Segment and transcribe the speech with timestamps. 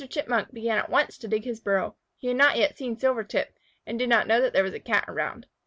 [0.09, 1.95] Chipmunk began at once to dig his burrow.
[2.17, 5.05] He had not seen Silvertip yet, and did not know that there was a Cat
[5.07, 5.45] around.